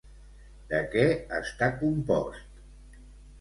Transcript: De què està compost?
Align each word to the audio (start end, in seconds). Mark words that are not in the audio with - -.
De 0.71 0.79
què 0.95 1.03
està 1.41 1.69
compost? 1.83 3.05